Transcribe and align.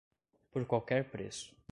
Por 0.51 0.63
qualquer 0.65 1.03
preço. 1.11 1.55